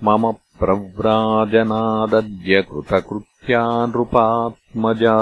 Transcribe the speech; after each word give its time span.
मम 0.04 0.32
प्रव्राजनादद्य 0.32 2.62
कृतकृत्या 2.62 3.86
नृपात्मजा 3.86 5.16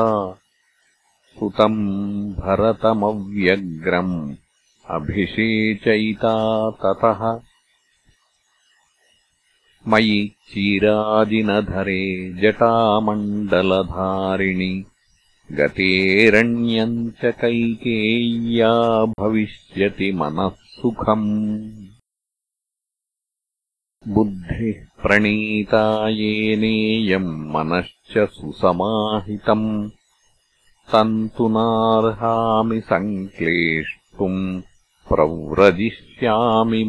सुतम् 1.38 2.32
भरतमव्यग्रम् 2.32 4.34
अभिषेचयिता 4.90 6.70
ततः 6.70 7.40
मयि 9.88 10.30
चीराजिनधरे 10.48 12.02
जटामण्डलधारिणि 12.42 14.84
गतेरण्यम् 15.52 17.10
च 17.10 17.20
कैकेय्या 17.24 18.72
भविष्यति 19.20 20.12
मनः 20.12 20.48
सुखम्। 20.48 21.70
बुद्धिः 24.08 25.02
प्रणीता 25.02 26.08
येनेयम् 26.08 27.54
मनश्च 27.54 28.34
सुसमाहितम् 28.34 29.90
तन्तु 30.92 31.48
नार्हामि 31.48 32.80
सङ्क्लेष्टुम् 32.80 34.62
प्रव्रजिष्यामि 35.08 36.84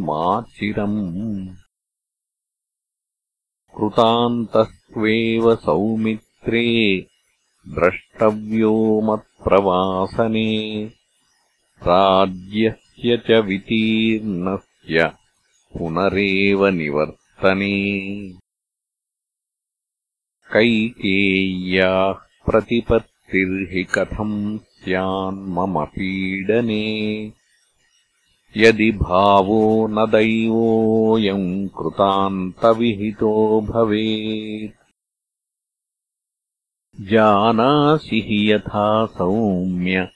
कृतान्तस्त्वेव 3.78 5.56
सौमित्रे 5.56 6.66
द्रष्टव्यो 7.68 9.02
मत्प्रवासने 9.02 10.50
राज्यस्य 11.84 13.18
च 13.18 13.32
वितीर्णस्य 13.32 15.12
पुनरेव 15.78 16.66
निवर्तने। 16.68 17.76
कैकेय्याः 20.54 22.14
प्रतिपत्तिर्हि 22.46 23.84
कथम् 23.84 24.58
स्यान्मम 24.58 25.86
पीडने 25.86 26.86
यदि 28.58 28.92
भावो 28.92 29.88
न 29.88 29.96
दैवोऽयम् 29.96 31.68
कृतान्तविहितो 31.68 33.62
भवेत्। 33.62 34.74
जानासि 37.02 38.16
हि 38.16 38.52
यथा 38.52 39.06
सौम्य 39.06 40.10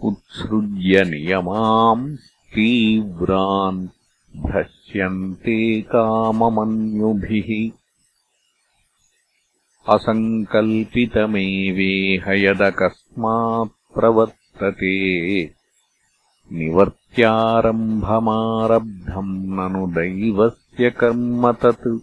उत्सृज्य 0.05 1.05
नियमाम् 1.05 2.17
तीव्रान् 2.55 3.89
भ्रश्यन्ते 4.37 5.83
काममन्युभिः। 5.83 7.79
असङ्कल्पितमेवेह 9.95 12.25
यदकस्मात् 12.29 13.95
प्रवर्तते। 13.95 15.55
निवर्त्यारम्भमारब्धम् 16.53 19.47
ननु 19.47 19.87
दैवस्य 19.87 20.91
कर्म 20.91 21.53
तत्। 21.53 21.99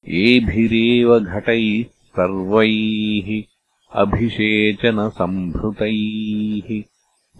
एभिरेव 0.09 1.21
घटैः 1.21 1.85
सर्वैः 1.85 3.43
अभिषेचनसम्भृतैः 3.93 6.83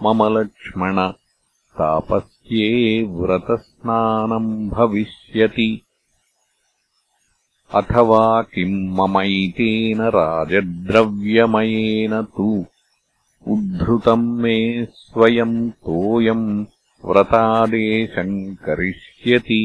मम 0.03 0.39
लक्ष्मण 0.39 1.13
तापस्ये 1.79 3.03
व्रतस्नानम् 3.03 4.71
भविष्यति। 4.71 5.83
अथवा 7.75 8.43
किम् 8.43 8.95
ममैतेन 8.95 10.01
राजद्रव्यमयेन 10.01 12.23
तु 12.23 12.67
उद्धृतम् 13.53 14.27
मे 14.43 14.57
स्वयम् 14.99 15.57
तोयम् 15.87 16.47
व्रतादेशम् 17.05 18.37
करिष्यति 18.65 19.63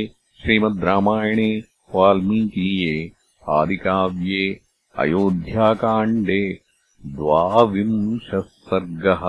श्रीमद् 0.41 0.83
रामायणे 0.83 1.51
वाल्मीकीये 1.95 2.95
आदिकाव्ये 3.49 4.45
अयोध्याकाण्डे 4.99 6.41
द्वाविंशः 7.15 8.41
सर्गः 8.41 9.23